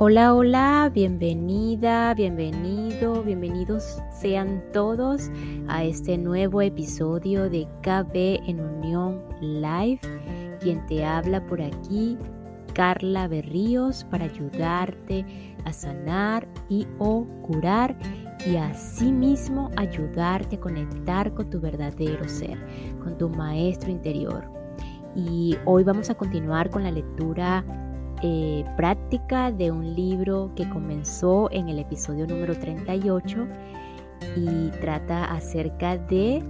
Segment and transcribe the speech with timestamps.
[0.00, 5.28] Hola, hola, bienvenida, bienvenido, bienvenidos sean todos
[5.66, 9.98] a este nuevo episodio de KB en Unión Live.
[10.60, 12.16] Quien te habla por aquí,
[12.74, 15.26] Carla Berríos, para ayudarte
[15.64, 17.98] a sanar y o curar
[18.46, 22.56] y asimismo ayudarte a conectar con tu verdadero ser,
[23.02, 24.48] con tu maestro interior.
[25.16, 27.64] Y hoy vamos a continuar con la lectura
[28.22, 33.46] eh, práctica de un libro que comenzó en el episodio número 38
[34.36, 36.42] y trata acerca de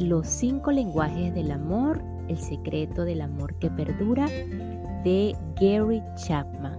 [0.00, 4.26] los cinco lenguajes del amor, el secreto del amor que perdura,
[5.04, 6.76] de Gary Chapman.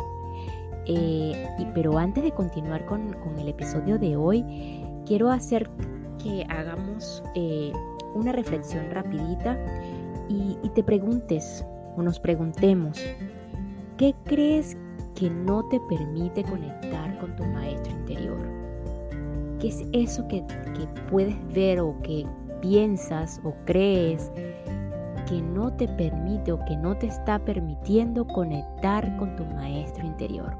[0.85, 4.43] Eh, y, pero antes de continuar con, el episodio de hoy,
[5.05, 5.69] quiero hacer
[6.21, 7.71] que hagamos eh,
[8.15, 9.57] una reflexión rapidita
[10.27, 11.63] y te preguntes
[11.95, 12.99] o nos preguntemos,
[13.97, 14.75] ¿Qué crees
[15.13, 18.39] que no te permite conectar con tu maestro interior?
[19.59, 20.43] ¿Qué es eso que,
[21.11, 22.25] puedes ver o que
[22.59, 24.31] piensas o crees
[25.27, 30.57] que no te permite o que no te está permitiendo conectar con tu maestro interior?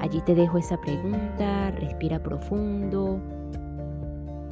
[0.00, 3.20] Allí te dejo esa pregunta, respira profundo,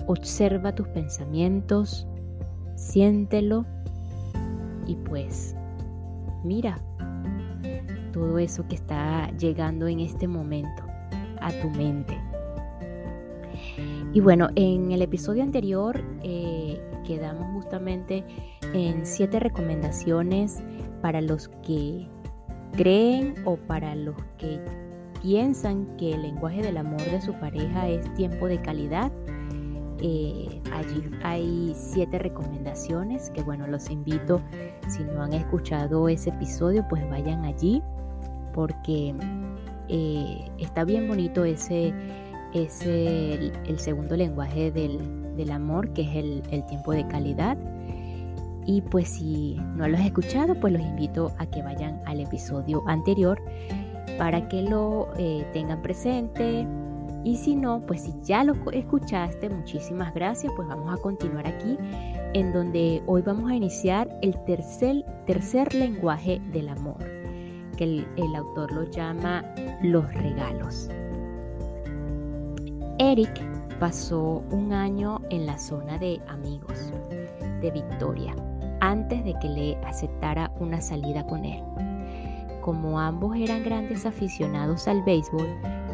[0.06, 2.06] observa tus pensamientos,
[2.77, 3.64] siéntelo
[4.86, 5.56] y pues
[6.44, 6.78] mira
[8.15, 10.84] todo eso que está llegando en este momento
[11.41, 12.17] a tu mente.
[14.12, 18.25] Y bueno, en el episodio anterior eh, quedamos justamente
[18.73, 20.62] en siete recomendaciones
[21.03, 22.09] para los que
[22.77, 24.61] creen o para los que
[25.20, 29.11] piensan que el lenguaje del amor de su pareja es tiempo de calidad.
[30.01, 34.41] Eh, allí hay siete recomendaciones que bueno, los invito,
[34.87, 37.83] si no han escuchado ese episodio, pues vayan allí
[38.55, 39.14] porque
[39.88, 41.92] eh, está bien bonito ese,
[42.55, 47.58] ese el, segundo lenguaje del, amor, que es el, tiempo de calidad.
[48.67, 52.83] Y pues si no lo has escuchado, pues los invito a que vayan al episodio
[52.86, 53.39] anterior
[54.17, 56.67] para que lo eh, tengan presente.
[57.24, 60.52] Y si no, pues si ya lo escuchaste, muchísimas gracias.
[60.56, 61.77] Pues vamos a continuar aquí,
[62.33, 67.14] en donde hoy vamos a iniciar el tercer, tercer lenguaje del amor
[67.77, 67.85] que
[68.17, 69.45] el, autor lo llama
[69.83, 70.89] los regalos.
[72.98, 73.40] Eric
[73.79, 76.92] pasó un año en la zona de amigos
[77.61, 78.35] de Victoria
[78.80, 81.62] antes de que le aceptara una salida con él.
[82.61, 85.48] Como ambos eran grandes aficionados al béisbol,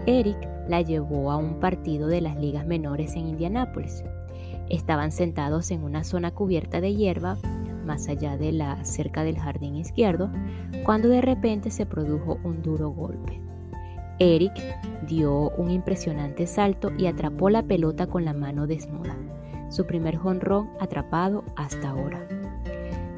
[0.07, 4.05] Eric la llevó a un partido de las ligas menores en Indianápolis.
[4.69, 7.37] Estaban sentados en una zona cubierta de hierba
[7.91, 10.31] más allá de la cerca del jardín izquierdo,
[10.85, 13.41] cuando de repente se produjo un duro golpe.
[14.21, 14.53] Eric
[15.09, 19.17] dio un impresionante salto y atrapó la pelota con la mano desnuda,
[19.71, 22.25] su primer jonrón atrapado hasta ahora.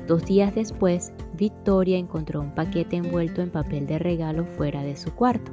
[0.09, 5.15] Dos días después, Victoria encontró un paquete envuelto en papel de regalo fuera de su
[5.15, 5.53] cuarto.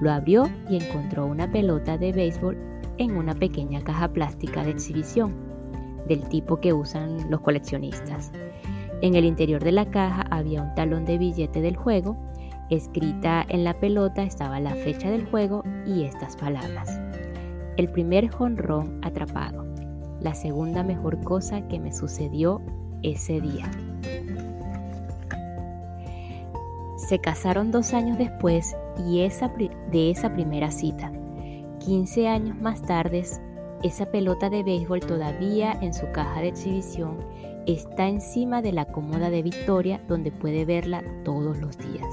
[0.00, 2.56] Lo abrió y encontró una pelota de béisbol
[2.98, 5.34] en una pequeña caja plástica de exhibición,
[6.06, 8.30] del tipo que usan los coleccionistas.
[9.02, 12.16] En el interior de la caja había un talón de billete del juego.
[12.70, 17.00] Escrita en la pelota estaba la fecha del juego y estas palabras.
[17.76, 19.66] El primer jonrón atrapado.
[20.20, 22.62] La segunda mejor cosa que me sucedió
[23.02, 23.68] ese día.
[26.96, 31.10] Se casaron dos años después y de esa primera cita.
[31.80, 33.24] 15 años más tarde,
[33.82, 37.16] esa pelota de béisbol todavía en su caja de exhibición
[37.66, 42.06] está encima de la cómoda de Victoria donde puede verla todos los días.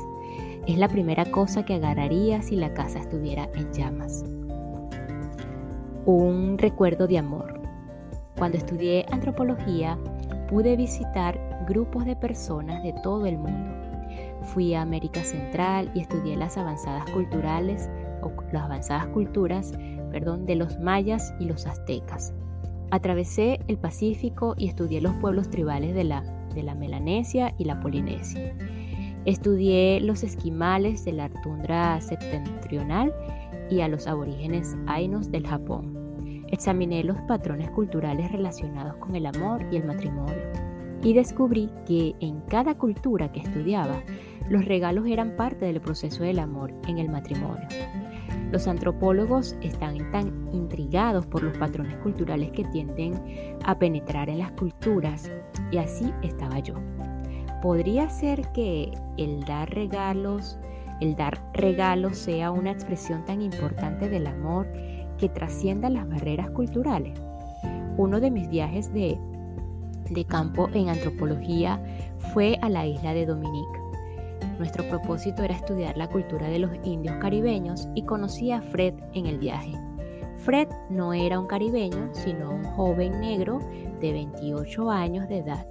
[0.67, 4.23] Es la primera cosa que agarraría si la casa estuviera en llamas.
[6.05, 7.59] Un recuerdo de amor.
[8.37, 9.97] Cuando estudié antropología
[10.49, 13.75] pude visitar grupos de personas de todo el mundo.
[14.41, 17.89] Fui a América Central y estudié las avanzadas culturales
[18.51, 19.73] las avanzadas culturas,
[20.11, 22.33] perdón, de los mayas y los aztecas.
[22.91, 26.21] Atravesé el Pacífico y estudié los pueblos tribales de la,
[26.53, 28.55] de la Melanesia y la Polinesia.
[29.25, 33.13] Estudié los esquimales de la tundra septentrional
[33.69, 36.45] y a los aborígenes ainos del Japón.
[36.47, 40.69] Examiné los patrones culturales relacionados con el amor y el matrimonio
[41.03, 44.01] y descubrí que en cada cultura que estudiaba,
[44.49, 47.67] los regalos eran parte del proceso del amor en el matrimonio.
[48.51, 53.21] Los antropólogos están tan intrigados por los patrones culturales que tienden
[53.63, 55.31] a penetrar en las culturas
[55.71, 56.73] y así estaba yo.
[57.61, 60.57] Podría ser que el dar regalos
[60.99, 64.67] el dar regalos sea una expresión tan importante del amor
[65.17, 67.17] que trascienda las barreras culturales.
[67.97, 69.17] Uno de mis viajes de,
[70.09, 71.81] de campo en antropología
[72.33, 73.88] fue a la isla de Dominique.
[74.59, 79.25] Nuestro propósito era estudiar la cultura de los indios caribeños y conocí a Fred en
[79.25, 79.71] el viaje.
[80.43, 83.59] Fred no era un caribeño, sino un joven negro
[84.01, 85.65] de 28 años de edad.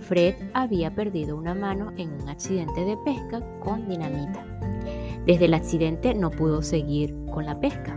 [0.00, 4.44] Fred había perdido una mano en un accidente de pesca con dinamita.
[5.24, 7.96] Desde el accidente no pudo seguir con la pesca.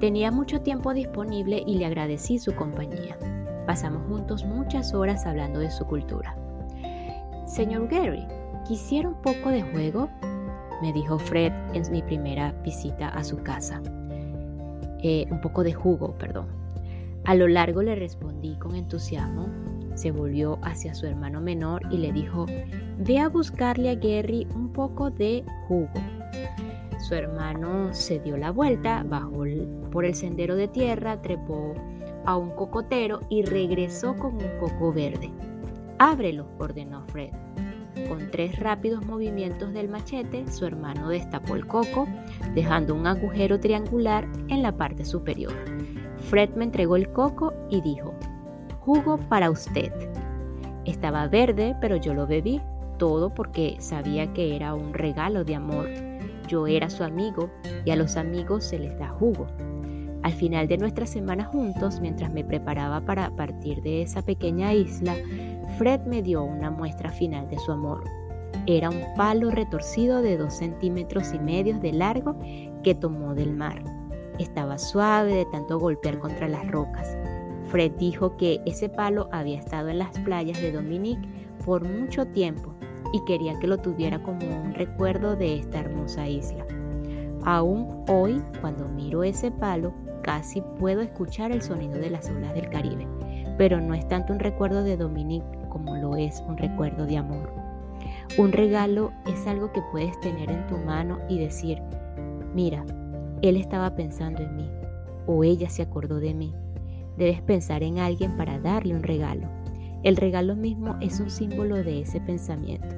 [0.00, 3.18] Tenía mucho tiempo disponible y le agradecí su compañía.
[3.66, 6.36] Pasamos juntos muchas horas hablando de su cultura.
[7.46, 8.26] Señor Gary,
[8.68, 10.10] ¿quisiera un poco de juego?
[10.82, 13.82] me dijo Fred en mi primera visita a su casa.
[15.02, 16.46] Eh, un poco de jugo, perdón.
[17.24, 19.48] A lo largo le respondí con entusiasmo.
[19.94, 22.46] Se volvió hacia su hermano menor y le dijo,
[22.98, 25.90] ve a buscarle a Gary un poco de jugo.
[27.00, 29.44] Su hermano se dio la vuelta, bajó
[29.90, 31.74] por el sendero de tierra, trepó
[32.24, 35.32] a un cocotero y regresó con un coco verde.
[35.98, 37.30] Ábrelo, ordenó Fred.
[38.08, 42.08] Con tres rápidos movimientos del machete, su hermano destapó el coco,
[42.54, 45.52] dejando un agujero triangular en la parte superior.
[46.30, 48.14] Fred me entregó el coco y dijo,
[48.80, 49.92] jugo para usted.
[50.86, 52.62] Estaba verde, pero yo lo bebí,
[52.96, 55.88] todo porque sabía que era un regalo de amor.
[56.48, 57.50] Yo era su amigo
[57.84, 59.46] y a los amigos se les da jugo.
[60.22, 65.14] Al final de nuestra semana juntos, mientras me preparaba para partir de esa pequeña isla,
[65.78, 68.04] Fred me dio una muestra final de su amor.
[68.66, 72.36] Era un palo retorcido de dos centímetros y medio de largo
[72.82, 73.82] que tomó del mar.
[74.38, 77.16] Estaba suave de tanto golpear contra las rocas.
[77.68, 81.28] Fred dijo que ese palo había estado en las playas de Dominique
[81.64, 82.74] por mucho tiempo
[83.12, 86.66] y quería que lo tuviera como un recuerdo de esta hermosa isla.
[87.44, 89.92] Aún hoy, cuando miro ese palo,
[90.28, 93.06] casi puedo escuchar el sonido de las olas del Caribe,
[93.56, 97.50] pero no es tanto un recuerdo de Dominique como lo es un recuerdo de amor.
[98.36, 101.80] Un regalo es algo que puedes tener en tu mano y decir,
[102.54, 102.84] mira,
[103.40, 104.70] él estaba pensando en mí
[105.26, 106.52] o ella se acordó de mí.
[107.16, 109.48] Debes pensar en alguien para darle un regalo.
[110.02, 112.94] El regalo mismo es un símbolo de ese pensamiento.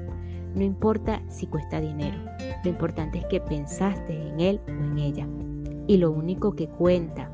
[0.53, 2.17] No importa si cuesta dinero,
[2.65, 5.25] lo importante es que pensaste en él o en ella.
[5.87, 7.29] Y lo único que cuenta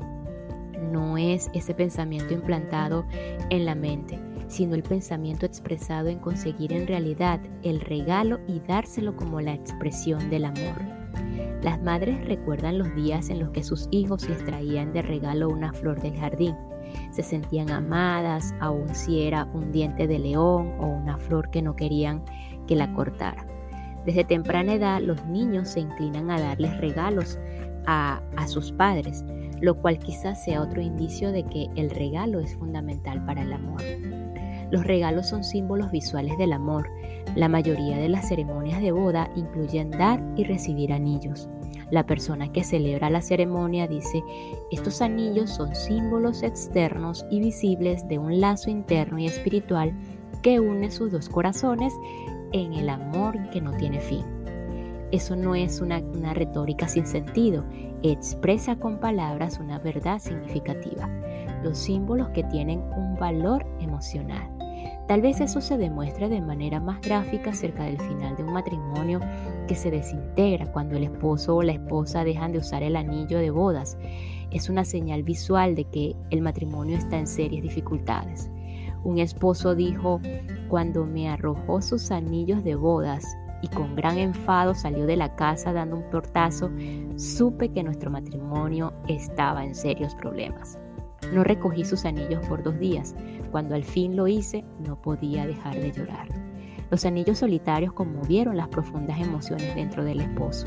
[0.90, 3.04] no es ese pensamiento implantado
[3.50, 4.18] en la mente,
[4.48, 10.30] sino el pensamiento expresado en conseguir en realidad el regalo y dárselo como la expresión
[10.30, 10.98] del amor.
[11.62, 15.72] Las madres recuerdan los días en los que sus hijos les traían de regalo una
[15.72, 16.54] flor del jardín.
[17.10, 21.76] Se sentían amadas, aun si era un diente de león o una flor que no
[21.76, 22.24] querían
[22.66, 23.46] que la cortara.
[24.06, 27.38] Desde temprana edad los niños se inclinan a darles regalos
[27.90, 29.24] a, sus padres,
[29.60, 33.82] lo cual quizás sea otro indicio de que el regalo es fundamental para el amor.
[34.70, 36.88] Los regalos son símbolos visuales del amor.
[37.34, 41.48] La mayoría de las ceremonias de boda incluyen dar y recibir anillos.
[41.90, 44.22] La persona que celebra la ceremonia dice,
[44.70, 49.94] estos anillos son símbolos externos y visibles de un lazo interno y espiritual
[50.42, 51.94] que une sus dos corazones
[52.52, 54.37] en el amor que no tiene fin.
[55.10, 56.00] Eso no es una,
[56.34, 57.64] retórica sin sentido,
[58.02, 61.08] expresa con palabras una verdad significativa,
[61.62, 64.50] los símbolos que tienen un valor emocional.
[65.08, 69.20] Tal vez eso se demuestre de manera más gráfica cerca del final de un matrimonio
[69.66, 73.50] que se desintegra cuando el esposo o la esposa dejan de usar el anillo de
[73.50, 73.96] bodas.
[74.50, 78.50] Es una señal visual de que el matrimonio está en serias dificultades.
[79.04, 80.20] Un esposo dijo,
[80.68, 83.24] cuando me arrojó sus anillos de bodas
[83.62, 86.70] y con gran enfado salió de la casa dando un portazo,
[87.16, 90.78] supe que nuestro matrimonio estaba en serios problemas.
[91.32, 93.14] No recogí sus anillos por dos días.
[93.50, 96.28] Cuando al fin lo hice, no podía dejar de llorar.
[96.90, 100.66] Los anillos solitarios conmovieron las profundas emociones dentro del esposo.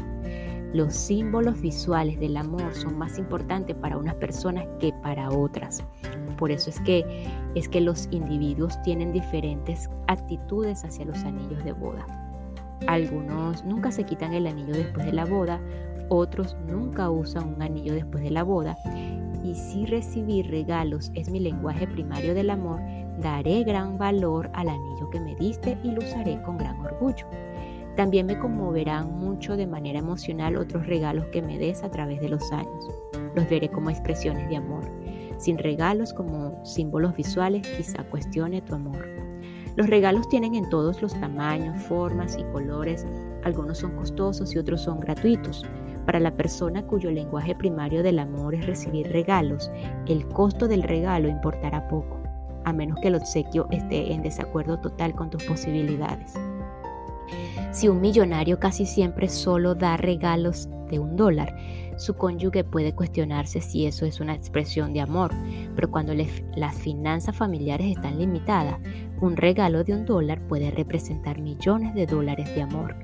[0.74, 5.84] Los símbolos visuales del amor son más importantes para unas personas que para otras.
[6.38, 11.74] Por eso es que es que los individuos tienen diferentes actitudes hacia los anillos de
[11.74, 12.31] boda.
[12.88, 15.62] Algunos nunca se quitan el anillo después de la boda,
[16.10, 18.78] otros nunca usan un anillo después de la boda
[19.44, 22.80] y si recibir regalos es mi lenguaje primario del amor,
[23.20, 27.28] daré gran valor al anillo que me diste y lo usaré con gran orgullo.
[27.96, 32.30] También me conmoverán mucho de manera emocional otros regalos que me des a través de
[32.30, 32.90] los años.
[33.36, 34.90] Los veré como expresiones de amor.
[35.38, 39.21] Sin regalos como símbolos visuales, quizá cuestione tu amor.
[39.76, 43.06] Los regalos tienen en todos los tamaños, formas y colores.
[43.44, 45.66] Algunos son costosos y otros son gratuitos.
[46.06, 49.72] Para la persona cuyo lenguaje primario del amor es recibir regalos,
[50.08, 52.20] el costo del regalo importará poco,
[52.66, 56.34] a menos que el obsequio esté en desacuerdo total con tus posibilidades.
[57.72, 61.56] Si un millonario casi siempre solo da regalos de un dólar,
[62.02, 65.30] su cónyuge puede cuestionarse si eso es una expresión de amor,
[65.76, 68.80] pero cuando las finanzas familiares están limitadas,
[69.22, 72.96] un regalo de un dólar puede representar millones de dólares de amor.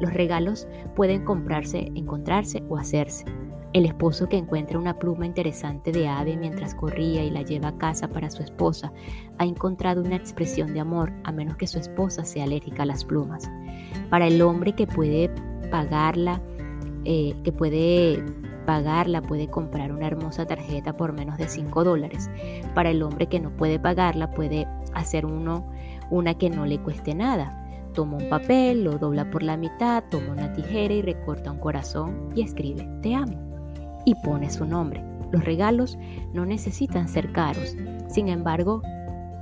[0.00, 3.24] Los regalos pueden comprarse, encontrarse o hacerse.
[3.72, 7.78] El esposo que encuentra una pluma interesante de ave mientras corría y la lleva a
[7.78, 8.92] casa para su esposa
[9.38, 13.02] ha encontrado una expresión de amor a menos que su esposa sea alérgica a las
[13.06, 13.50] plumas.
[14.10, 15.30] Para el hombre que puede
[15.70, 16.42] pagarla,
[17.08, 18.20] eh, que puede
[18.66, 22.28] pagarla, puede comprar una hermosa tarjeta por menos de 5 dólares.
[22.74, 25.70] Para el hombre que no puede pagarla, puede hacer uno,
[26.10, 27.62] una que no le cueste nada.
[27.94, 32.32] Toma un papel, lo dobla por la mitad, toma una tijera y recorta un corazón
[32.34, 33.38] y escribe Te amo.
[34.04, 35.00] Y pone su nombre.
[35.30, 35.96] Los regalos
[36.34, 37.76] no necesitan ser caros.
[38.08, 38.82] Sin embargo,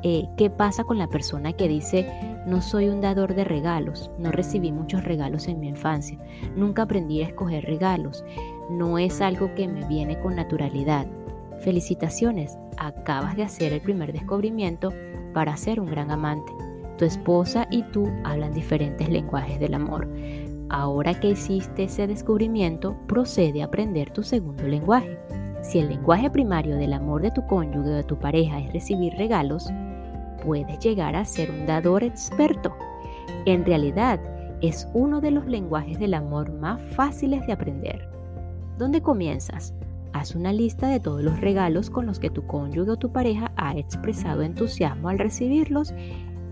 [0.03, 4.31] eh, ¿qué pasa con la persona que dice no soy un dador de regalos, no
[4.31, 6.19] recibí muchos regalos en mi infancia,
[6.57, 8.25] nunca aprendí a escoger regalos,
[8.71, 11.07] no es algo que me viene con naturalidad.
[11.61, 14.93] Felicitaciones, acabas de hacer el primer descubrimiento
[15.33, 16.53] para ser un gran amante.
[16.99, 20.09] Tu esposa y tú hablan diferentes lenguajes del amor.
[20.69, 25.19] Ahora que hiciste ese descubrimiento, procede a aprender tu segundo lenguaje.
[25.63, 29.15] Si el lenguaje primario del amor de tu cónyuge o de tu pareja es recibir
[29.15, 29.71] regalos,
[30.45, 32.75] puedes llegar a ser un dador experto.
[33.47, 34.21] En realidad,
[34.61, 38.09] es uno de los lenguajes del amor más fáciles de aprender.
[38.79, 39.75] ¿Dónde comienzas?
[40.13, 43.53] Haz una lista de todos los regalos con los que tu cónyuge o tu pareja
[43.57, 45.93] ha expresado entusiasmo al recibirlos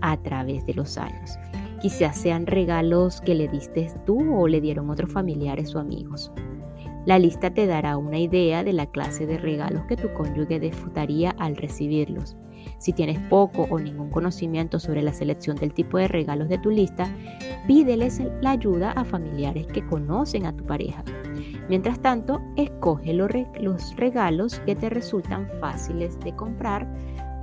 [0.01, 1.37] a través de los años.
[1.81, 6.31] Quizás sean regalos que le diste tú o le dieron otros familiares o amigos.
[7.05, 11.31] La lista te dará una idea de la clase de regalos que tu cónyuge disfrutaría
[11.31, 12.37] al recibirlos.
[12.77, 16.69] Si tienes poco o ningún conocimiento sobre la selección del tipo de regalos de tu
[16.69, 17.13] lista,
[17.67, 21.03] pídeles la ayuda a familiares que conocen a tu pareja.
[21.67, 26.87] Mientras tanto, escoge los regalos que te resultan fáciles de comprar,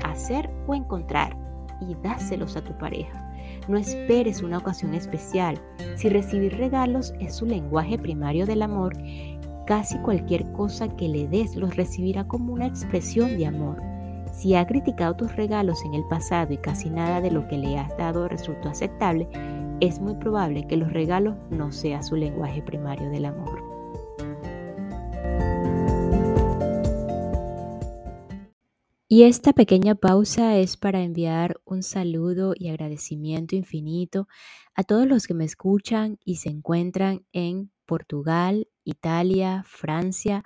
[0.04, 1.36] hacer o encontrar
[1.80, 3.26] y dáselos a tu pareja.
[3.68, 5.60] No esperes una ocasión especial.
[5.96, 8.94] Si recibir regalos es su lenguaje primario del amor,
[9.70, 13.80] casi cualquier cosa que le des los recibirá como una expresión de amor.
[14.32, 17.78] Si ha criticado tus regalos en el pasado y casi nada de lo que le
[17.78, 19.28] has dado resultó aceptable,
[19.78, 23.62] es muy probable que los regalos no sea su lenguaje primario del amor.
[29.06, 34.26] Y esta pequeña pausa es para enviar un saludo y agradecimiento infinito
[34.74, 40.44] a todos los que me escuchan y se encuentran en Portugal, Italia, Francia,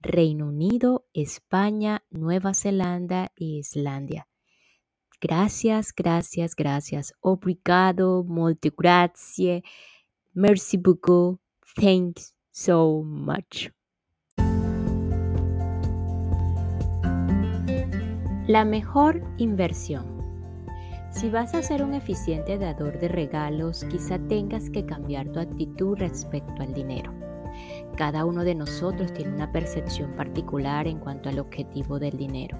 [0.00, 4.26] Reino Unido, España, Nueva Zelanda e Islandia.
[5.20, 7.12] Gracias, gracias, gracias.
[7.20, 9.62] Obrigado, molte grazie.
[10.32, 11.38] Merci beaucoup.
[11.74, 13.70] Thanks so much.
[18.46, 20.15] La mejor inversión.
[21.16, 25.96] Si vas a ser un eficiente dador de regalos, quizá tengas que cambiar tu actitud
[25.96, 27.10] respecto al dinero.
[27.96, 32.58] Cada uno de nosotros tiene una percepción particular en cuanto al objetivo del dinero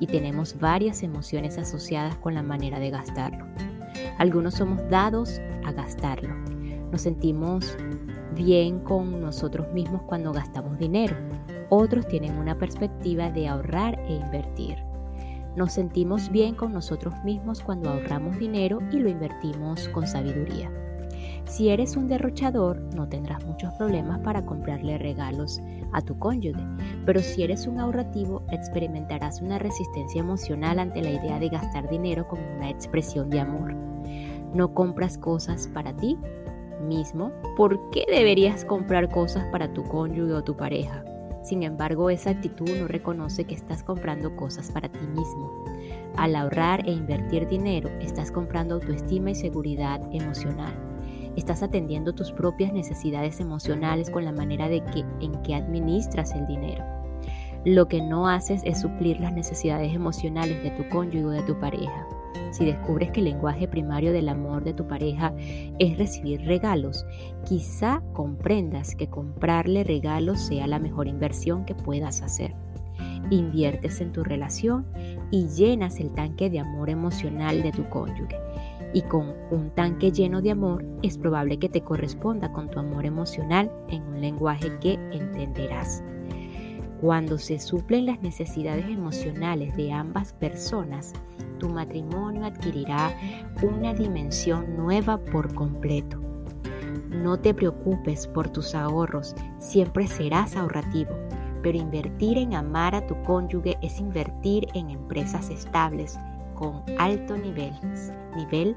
[0.00, 3.44] y tenemos varias emociones asociadas con la manera de gastarlo.
[4.16, 6.34] Algunos somos dados a gastarlo.
[6.90, 7.76] Nos sentimos
[8.34, 11.14] bien con nosotros mismos cuando gastamos dinero.
[11.68, 14.87] Otros tienen una perspectiva de ahorrar e invertir.
[15.58, 20.70] Nos sentimos bien con nosotros mismos cuando ahorramos dinero y lo invertimos con sabiduría.
[21.46, 25.60] Si eres un derrochador, no tendrás muchos problemas para comprarle regalos
[25.92, 26.62] a tu cónyuge,
[27.04, 32.28] pero si eres un ahorrativo, experimentarás una resistencia emocional ante la idea de gastar dinero
[32.28, 33.74] como una expresión de amor.
[34.54, 36.16] No compras cosas para ti
[36.86, 41.02] mismo, ¿por qué deberías comprar cosas para tu cónyuge o tu pareja?
[41.48, 45.64] Sin embargo, esa actitud no reconoce que estás comprando cosas para ti mismo.
[46.14, 50.74] Al ahorrar e invertir dinero, estás comprando autoestima y seguridad emocional.
[51.36, 56.46] Estás atendiendo tus propias necesidades emocionales con la manera de que, en que administras el
[56.46, 56.84] dinero.
[57.64, 61.58] Lo que no haces es suplir las necesidades emocionales de tu cónyuge o de tu
[61.58, 62.06] pareja.
[62.50, 65.34] Si descubres que el lenguaje primario del amor de tu pareja
[65.78, 67.04] es recibir regalos,
[67.44, 72.54] quizá comprendas que comprarle regalos sea la mejor inversión que puedas hacer.
[73.30, 74.86] Inviertes en tu relación
[75.30, 78.36] y llenas el tanque de amor emocional de tu cónyuge
[78.92, 83.04] y con un tanque lleno de amor, es probable que te corresponda con tu amor
[83.04, 86.02] emocional en un lenguaje que entenderás.
[87.00, 91.12] Cuando se suplen las necesidades emocionales de ambas personas,
[91.58, 93.12] tu matrimonio adquirirá
[93.62, 96.20] una dimensión nueva por completo.
[97.10, 101.10] No te preocupes por tus ahorros, siempre serás ahorrativo,
[101.62, 106.18] pero invertir en amar a tu cónyuge es invertir en empresas estables
[106.54, 107.72] con alto nivel,
[108.36, 108.76] nivel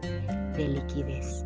[0.55, 1.45] de liquidez.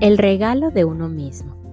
[0.00, 1.65] El regalo de uno mismo.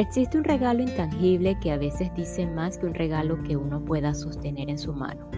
[0.00, 4.14] Existe un regalo intangible que a veces dice más que un regalo que uno pueda
[4.14, 5.28] sostener en su mano.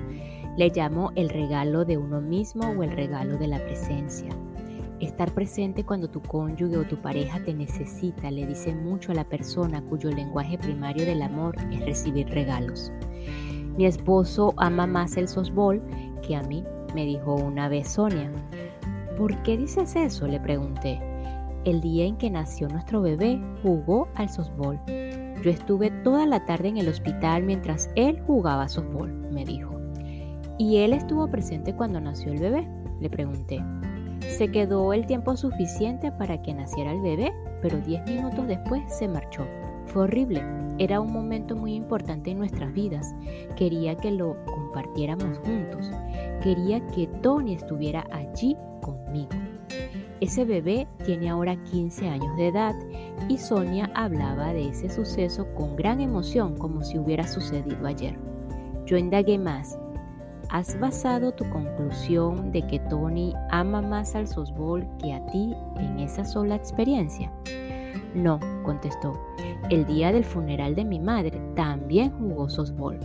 [0.57, 4.29] Le llamo el regalo de uno mismo o el regalo de la presencia.
[5.01, 9.25] Estar presente cuando tu cónyuge o tu pareja te necesita le dice mucho a la
[9.25, 12.93] persona cuyo lenguaje primario del amor es recibir regalos.
[13.77, 15.83] Mi esposo ama más el softball
[16.25, 16.63] que a mí,
[16.95, 18.31] me dijo una vez Sonia.
[19.19, 20.29] ¿Por qué dices eso?
[20.29, 21.12] le pregunté.
[21.65, 24.81] El día en que nació nuestro bebé, jugó al softball.
[24.87, 29.81] Yo estuve toda la tarde en el hospital mientras él jugaba softball, me dijo.
[30.59, 32.69] ¿Y él estuvo presente cuando nació el bebé?
[33.01, 33.63] Le pregunté.
[34.23, 39.07] Se quedó el tiempo suficiente para que naciera el bebé, pero 10 minutos después se
[39.07, 39.47] marchó.
[39.87, 40.43] Fue horrible.
[40.79, 43.15] Era un momento muy importante en nuestras vidas.
[43.55, 45.93] Quería que lo compartiéramos juntos.
[46.43, 49.52] Quería que Tony estuviera allí conmigo.
[50.23, 52.77] Ese bebé tiene ahora 15 años de edad
[53.29, 58.17] y Sonia hablaba de ese suceso con gran emoción como si hubiera sucedido ayer.
[58.87, 59.77] Yo indagué más
[60.49, 65.99] ¿Has basado tu conclusión de que Tony ama más al softball que a ti en
[65.99, 67.33] esa sola experiencia?
[68.15, 69.19] No, contestó.
[69.71, 73.01] El día del funeral de mi madre también jugó softball.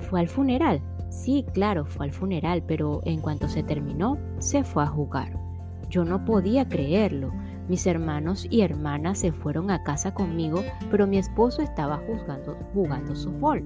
[0.00, 0.82] ¿Fue al funeral?
[1.08, 5.45] Sí, claro, fue al funeral, pero en cuanto se terminó, se fue a jugar.
[5.88, 7.32] Yo no podía creerlo.
[7.68, 13.16] Mis hermanos y hermanas se fueron a casa conmigo, pero mi esposo estaba jugando, jugando
[13.16, 13.62] softball.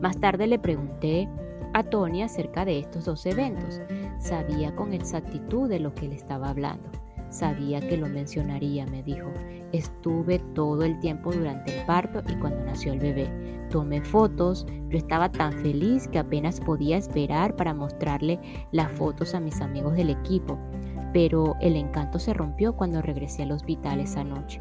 [0.00, 1.28] Más tarde le pregunté
[1.74, 3.80] a Tony acerca de estos dos eventos.
[4.18, 6.90] Sabía con exactitud de lo que le estaba hablando.
[7.30, 9.30] Sabía que lo mencionaría, me dijo.
[9.72, 13.28] Estuve todo el tiempo durante el parto y cuando nació el bebé.
[13.70, 18.40] Tomé fotos, yo estaba tan feliz que apenas podía esperar para mostrarle
[18.72, 20.58] las fotos a mis amigos del equipo.
[21.12, 24.60] Pero el encanto se rompió cuando regresé al hospital esa noche.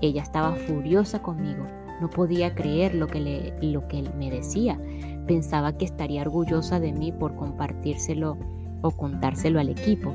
[0.00, 1.66] Ella estaba furiosa conmigo.
[2.00, 4.78] No podía creer lo que, lo que él me decía.
[5.26, 8.36] Pensaba que estaría orgullosa de mí por compartírselo
[8.82, 10.12] o contárselo al equipo.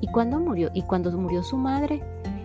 [0.00, 0.70] ¿Y cuando murió?
[0.74, 2.02] ¿Y cuando murió su madre?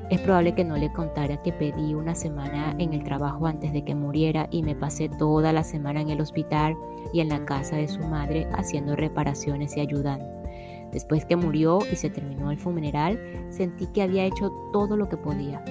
[0.10, 3.84] Es probable que no le contara que pedí una semana en el trabajo antes de
[3.84, 6.76] que muriera y me pasé toda la semana en el hospital
[7.14, 10.39] y en la casa de su madre haciendo reparaciones y ayudando.
[10.92, 15.18] Después que murió y se terminó el funeral, sentí que había hecho todo lo que
[15.18, 15.64] podía.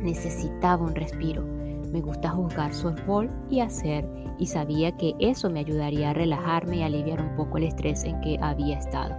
[0.00, 1.44] Necesitaba un respiro.
[1.92, 4.06] Me gusta jugar softball y hacer
[4.38, 8.20] y sabía que eso me ayudaría a relajarme y aliviar un poco el estrés en
[8.20, 9.16] que había estado.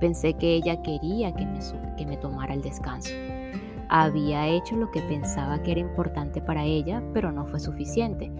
[0.00, 1.58] Pensé que ella quería que me,
[1.96, 3.14] que me tomara el descanso.
[3.88, 8.30] Había hecho lo que pensaba que era importante para ella, pero no fue suficiente.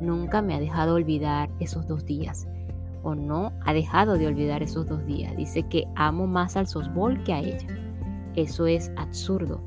[0.00, 2.48] Nunca me ha dejado olvidar esos dos días.
[3.06, 5.36] O no ha dejado de olvidar esos dos días.
[5.36, 7.68] Dice que amo más al softball que a ella.
[8.34, 9.60] Eso es absurdo.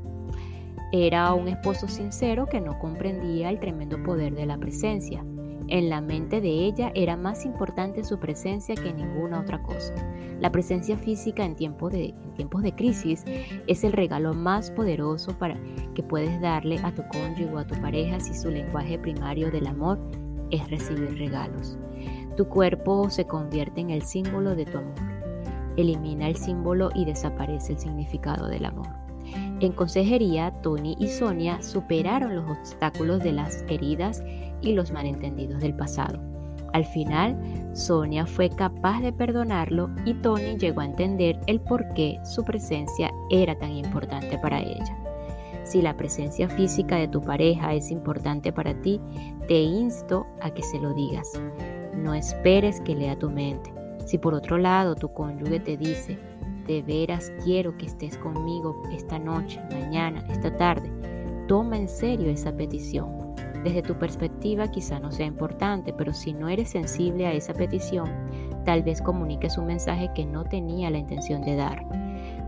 [0.92, 5.24] Era un esposo sincero que no comprendía el tremendo poder de la presencia.
[5.68, 9.94] En la mente de ella era más importante su presencia que ninguna otra cosa.
[10.38, 13.24] La presencia física en, de, tiempos de crisis
[13.66, 15.56] es el regalo más poderoso para
[15.94, 19.66] que puedes darle a tu cónyuge o a tu pareja si su lenguaje primario del
[19.66, 19.98] amor
[20.50, 21.78] es recibir regalos.
[22.36, 24.94] Tu cuerpo se convierte en el símbolo de tu amor.
[25.76, 28.88] Elimina el símbolo y desaparece el significado del amor.
[29.60, 34.22] En consejería, Tony y Sonia superaron los obstáculos de las heridas
[34.60, 36.18] y los malentendidos del pasado.
[36.72, 37.36] Al final,
[37.72, 43.10] Sonia fue capaz de perdonarlo y Tony llegó a entender el por qué su presencia
[43.30, 44.96] era tan importante para ella.
[45.64, 49.00] Si la presencia física de tu pareja es importante para ti,
[49.46, 51.40] te insto a que se lo digas.
[51.94, 53.72] No esperes que lea tu mente.
[54.04, 56.18] Si por otro lado tu cónyuge te dice,
[56.66, 60.90] de veras quiero que estés conmigo esta noche, mañana, esta tarde.
[61.48, 63.34] Toma en serio esa petición.
[63.64, 68.08] Desde tu perspectiva quizá no sea importante, pero si no eres sensible a esa petición,
[68.64, 71.84] tal vez comuniques un mensaje que no tenía la intención de dar.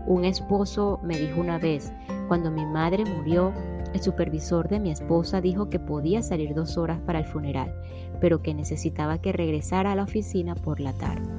[0.07, 1.93] Un esposo me dijo una vez,
[2.27, 3.53] Cuando mi madre murió,
[3.93, 7.73] el supervisor de mi esposa dijo que podía salir dos horas para el funeral,
[8.19, 11.29] pero que necesitaba que regresara a la oficina por la tarde.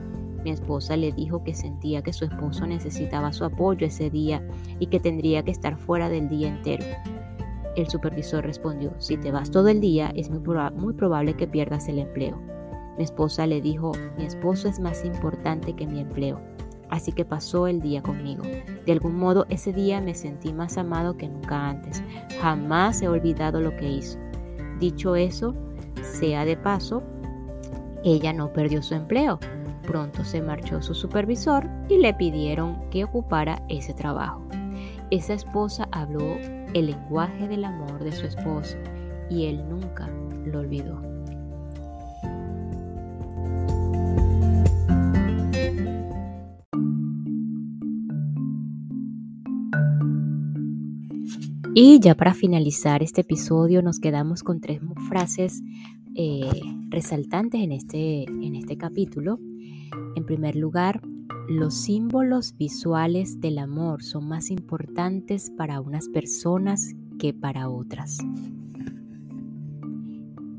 [0.45, 4.47] Mi esposa le dijo que sentía que su esposo necesitaba su apoyo ese día
[4.79, 6.85] y que tendría que estar fuera del día entero.
[7.77, 11.99] El supervisor respondió, si te vas todo el día es muy, probable que pierdas el
[11.99, 12.41] empleo.
[12.97, 16.41] Mi esposa le dijo, mi esposo es más importante que mi empleo.
[16.91, 18.43] Así que pasó el día conmigo.
[18.87, 22.03] De algún modo ese día me sentí más amado que nunca antes.
[22.41, 24.19] Jamás he olvidado lo que hizo.
[24.79, 25.55] Dicho eso,
[26.03, 27.03] sea de paso,
[28.05, 29.39] ella no perdió su empleo.
[29.87, 34.43] Pronto se marchó su supervisor y le pidieron que ocupara ese trabajo.
[35.11, 36.37] Esa esposa habló
[36.75, 38.77] el lenguaje del amor de su esposo
[39.31, 40.09] y él nunca
[40.45, 41.14] lo olvidó.
[51.77, 55.61] Y ya para finalizar este episodio nos quedamos con tres frases
[56.15, 56.49] eh,
[56.89, 59.41] resaltantes en este, en este capítulo.
[60.15, 61.03] En primer lugar,
[61.49, 68.19] los símbolos visuales del amor son más importantes para unas personas que para otras.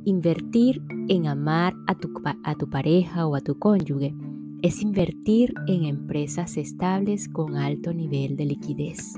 [0.03, 2.11] Invertir en amar a tu,
[2.43, 4.13] a tu, pareja o a tu cónyuge
[4.61, 9.13] es invertir en empresas estables con alto nivel de liquidez.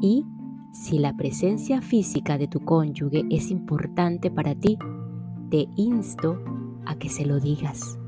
[0.00, 0.26] Y
[0.72, 4.78] si la presencia física de tu cónyuge es importante para ti,
[5.50, 6.42] te insto
[6.86, 7.99] a que se lo digas.